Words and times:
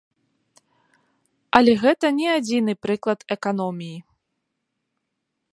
Але 1.59 1.75
гэта 1.83 2.05
не 2.21 2.27
адзіны 2.37 2.71
прыклад 2.87 3.19
эканоміі. 3.39 3.99